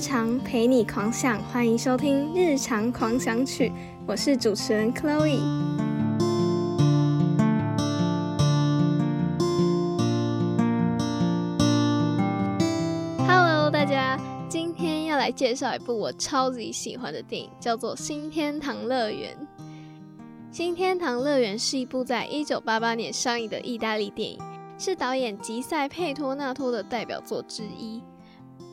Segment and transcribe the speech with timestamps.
[0.00, 3.68] 常陪你狂想，欢迎收听《日常狂想曲》，
[4.06, 5.38] 我是主持人 Chloe。
[13.26, 14.18] Hello，大家，
[14.48, 19.36] 今天要来介绍一部我超级喜欢的电影，叫做《新天堂乐园》。
[20.50, 24.38] 《新天堂乐园》是一部在一九八八年上映的意大利电影，
[24.78, 28.02] 是导演吉塞佩托纳托的代表作之一。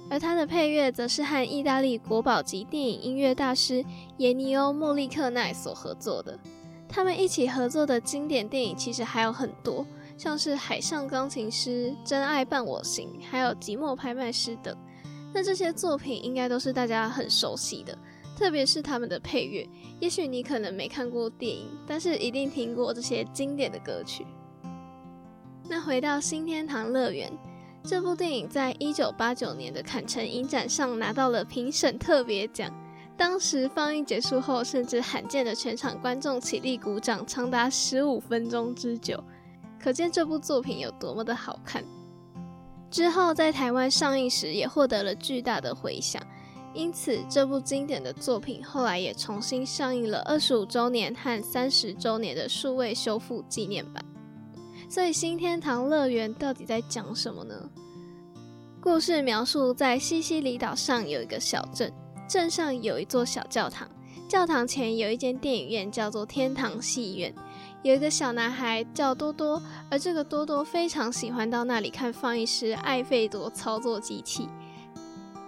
[0.09, 3.83] 而他的配乐则是和意大利国宝级电影音乐大师
[4.17, 6.39] 耶尼欧·莫利克奈所合作的。
[6.87, 9.85] 他们一起合作的经典电影其实还有很多，
[10.17, 14.75] 像是《海上钢琴师》《真爱伴我行》还有《寂寞拍卖师》等。
[15.33, 17.95] 那这些作品应该都是大家很熟悉的，
[18.37, 19.67] 特别是他们的配乐。
[19.99, 24.25] 也许你可能没看过电影，但是一定听过这些经典的歌曲。
[25.69, 27.29] 那回到新天堂乐园。
[27.87, 32.69] 这部电影在一九八九年的坎城影展上拿到了评审特别奖。
[33.15, 39.23] 当时放映结束后，甚至罕见的全场观众起立鼓掌，长达十五分钟之久，
[39.81, 41.81] 可见这部作品有多么的好看。
[42.91, 46.21] 之后在台湾上映时，也获得了巨大的回响。
[46.73, 54.03] 因此，这部经典的作品后来也重新上映了二十五周年和三十周年的数位修复纪念版。
[54.89, 57.69] 所以，新天堂乐园到底在讲什么呢？
[58.79, 61.91] 故事描述在西西里岛上有一个小镇，
[62.27, 63.89] 镇上有一座小教堂，
[64.29, 67.33] 教堂前有一间电影院，叫做天堂戏院。
[67.83, 69.61] 有一个小男孩叫多多，
[69.91, 74.47] 而这个多多非常喜欢到那里看放映师艾费多操作机器。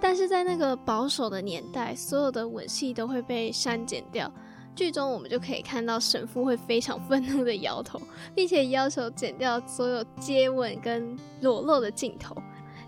[0.01, 4.31] 但是在那个保守的年代，所有的吻戏都会被删减掉。
[4.75, 8.01] 剧中我们就可以看到神父会非常愤怒的摇头，
[8.33, 12.35] 并且要求剪掉所有接吻跟裸露的镜头。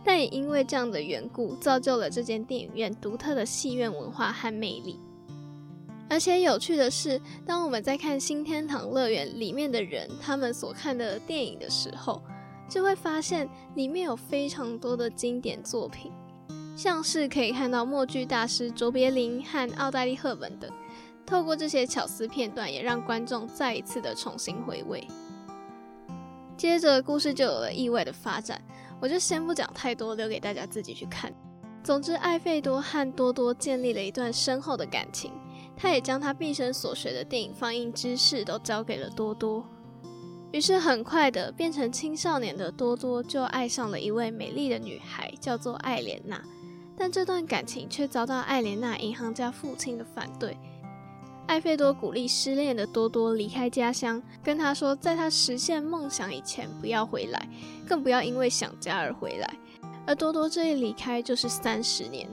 [0.03, 4.99] 但也因为这样的缘故，造就了这间电影院独特的戏院文化和魅力。
[6.09, 12.21] 而且有趣的是，当我们在看新天堂乐园里面的人他们所看的电影的时候，
[12.67, 16.11] 就会发现里面有非常多的经典作品，
[16.75, 20.69] 像是可以看到默剧大师卓别林和奥黛丽赫本等。
[21.31, 25.07] 透过这些巧思片段，也让观众再一次的重新回味。
[26.57, 28.61] 接着，故事就有了意外的发展。
[28.99, 31.33] 我就先不讲太多，留给大家自己去看。
[31.85, 35.31] 总之，艾费多和多多建立了一段深厚的感情，
[35.77, 39.65] 他也将他毕生所学的电影放映知识都交给了多多。
[40.51, 46.43] 于是，很快的变成青少年的多多就爱上了一位美丽的女孩，叫做艾莲娜。
[46.97, 50.57] 但这段感情却遭到艾莲娜银行家父亲的反对。
[51.51, 57.49] 艾费多鼓励失恋的多多离开家乡，跟他说，在他实现梦想以前不要回来，
[57.85, 59.53] 更不要因为想家而回来。
[60.07, 62.25] 而多多这一离开就是三十年，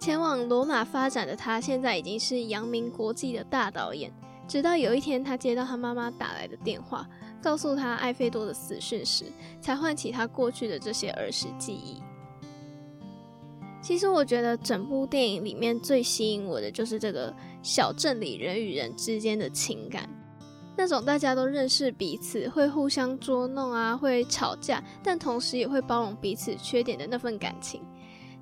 [0.00, 4.12] 前往罗马发展的他，现在已经是扬名国际的大导演。
[4.48, 7.08] 直到有一天，他接到他妈妈打来的电话，
[7.40, 9.26] 告诉他艾费多的死讯时，
[9.60, 12.02] 才唤起他过去的这些儿时记忆。
[13.82, 20.08] 其实我觉得整部电影里面最吸引我的就是这个小镇里人与人之间的情感，
[20.76, 27.82] 那种大家都认识彼此，会互相捉弄啊，会吵架，但同时也会包容彼此缺点的那份感情。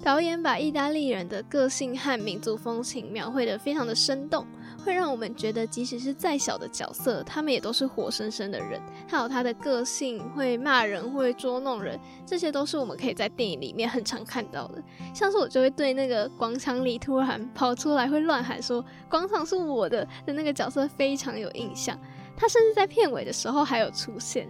[0.02, 4.46] 导演把意大利人的个性和民族风情描绘得非常的生动。
[4.88, 8.80] 会让我们觉得，即使是再小的角色，他们也都是活生生的人。
[9.06, 14.82] 还有他的个性，会骂人，会捉弄人，这些都是我们可以在电影里面很常看到的。
[15.14, 21.94] 像是我就会对那个广场里突然跑出来会乱喊说“广场是我的”的那个角色非常有印象。
[22.34, 24.48] 他甚至在片尾的时候还有出现。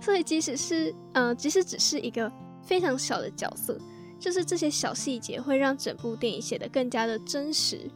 [0.00, 3.78] 所以即使是嗯，即使只是一个非常小的角色，
[4.18, 7.90] 就是这些小细节会让整部电影写得更加的真实。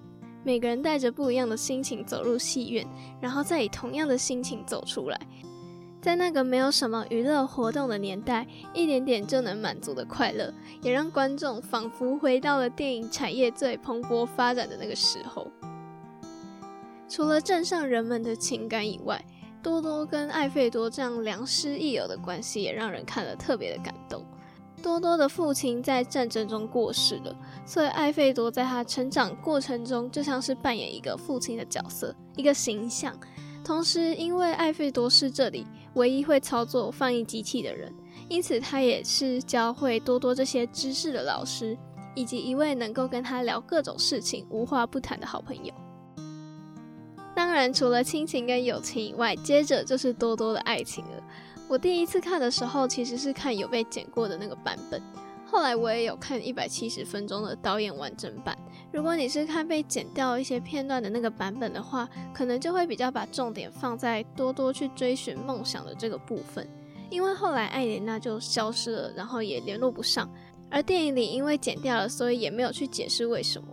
[0.44, 2.86] 每个人带着不一样的心情走入戏院，
[3.20, 5.20] 然后再以同样的心情走出来。
[6.00, 8.44] 在那个没有什么娱乐活动的年代，
[8.74, 10.52] 一点点就能满足的快乐，
[10.82, 15.46] 也让观众仿佛回到了电影产业最蓬勃发展的那个时候。
[17.08, 19.24] 除了镇上人们的情感以外，
[19.62, 23.94] 多多跟艾费多这样良师益友的关系，也让人看了特别的感。
[24.82, 27.34] 多多的父亲在战争中过世了，
[27.64, 33.16] 所以艾费多在他成长过程中就像是扮演一个父亲的角色，一个形象。
[33.64, 35.64] 同时，因为艾费多是这里
[35.94, 37.94] 唯一会操作放映机器的人，
[38.28, 41.78] 因此他也是教会多多这些知识的老师，
[42.16, 45.72] 以及一位能够跟他聊各种事情、无话不谈的好朋友。
[47.36, 51.22] 当然，除了亲情跟友情以外，接着就是多多的爱情了。
[51.72, 55.00] 我第一次看的时候，其实是看有被剪过的那个版本，
[55.46, 58.54] 后来我也有看一百七十分钟的导演完整版。
[58.92, 66.68] 如果你是看被剪掉一些片段的那个版本的话，可能就会比较把重点放在多多去追寻梦想的这个部分。
[67.08, 70.30] 因为后来艾莲娜就消失了，然后也联络不上。
[70.70, 73.68] 而电影里因为剪掉了，所以也没有去解释为什么。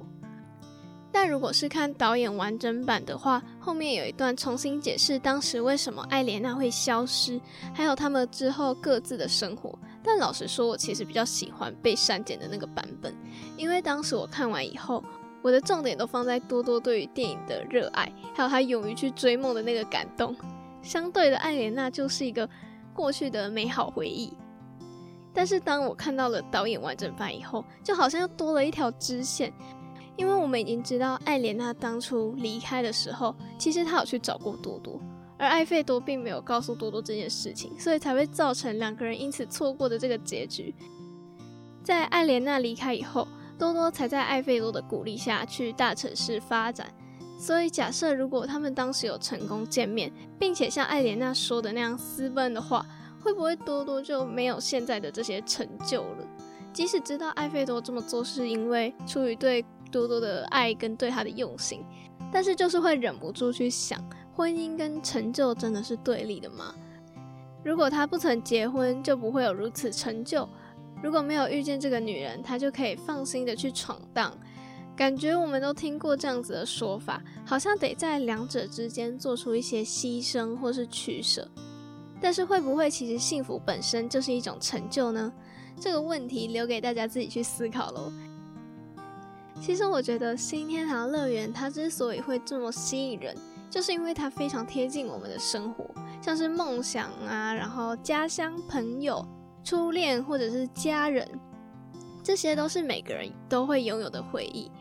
[1.12, 7.42] 但如果是看导演完整版的话，后面有一段重新解释当时为什么艾莲娜会消失，
[7.74, 9.78] 还有他们之后各自的生活。
[10.04, 13.14] 但老实说，我其实比较喜欢被删减的那个版本，
[13.58, 15.04] 因为当时我看完以后，
[15.42, 20.36] 我的重点都放在多多对于电影的热爱，还有他勇于去追梦的那个感动。
[20.82, 22.48] 相对的，艾莲娜就是一个
[22.94, 24.32] 过去的美好回忆。
[25.34, 29.52] 但是当我看到了导演完整版以后，就好像又多了一条支线。
[30.20, 35.00] 因为我们已经知道，艾莲娜当初离开的时候，其实她有去找过多多，
[35.38, 40.76] 而艾费多并没有告诉多多这件事情，所以才会造成两个人因此错过的这个结局。
[41.86, 43.26] 在艾莲娜离开以后，
[43.58, 46.94] 多多才在艾费多的鼓励下去大城市发展。
[47.40, 52.86] 所以假设如果他们当时有成功见面，并且像艾莲娜说的那样私奔的话，
[53.24, 56.28] 会不会多多就没有现在的这些成就了？
[56.74, 59.64] 即使知道艾费多这么做是因为出于对。
[59.92, 61.84] 多多的爱跟对他的用心，
[62.32, 64.04] 但是就是会忍不住去想，
[64.34, 66.74] 婚姻跟成就真的是对立的吗？
[67.64, 70.48] 如果他不曾结婚，就不会有如此成就；
[71.04, 74.34] 如果没有遇见这个女人，他就可以放心的去闯荡。
[74.96, 81.50] 感觉我们都听过这样子的说法，好像得在两者之间做出一些牺牲或是取舍。
[82.22, 85.32] 但是会不会其实幸福本身就是一种成就呢？
[85.80, 88.12] 这个问题留给大家自己去思考喽。
[89.62, 93.36] 其实我觉得新天堂乐园它之所以会这么吸引人，
[93.70, 95.86] 就是因为它非常贴近我们的生活，
[96.22, 99.26] 像是梦想啊，然后家乡、朋友、
[99.64, 101.28] 初恋或者是家人，
[102.24, 104.72] 这些都是每个人都会拥有的回忆，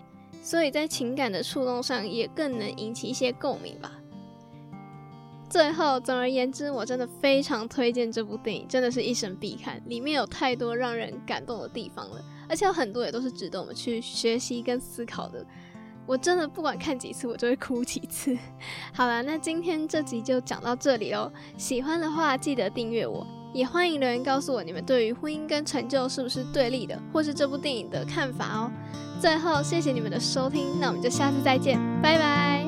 [0.43, 3.98] 所以在情感的触动上也更能引起一些共鸣吧。
[5.49, 12.23] 最后，总而言之，我真的非常推荐这部电影，真的是一生必看，里面有太多让人感动的地方了。
[12.49, 15.45] 而且有很多也都是值得我们去学习跟思考的。
[16.07, 18.37] 我真的不管看几次，我就会哭几次。
[18.93, 21.31] 好了，那今天这集就讲到这里哦。
[21.57, 28.71] 喜欢的话记得订阅我，也欢迎留言告诉我你们对于婚姻跟成就是不是对立的，或是这部电影的看法哦。
[29.21, 32.68] 最后，谢谢你们的收听，那我们就下次再见，拜拜。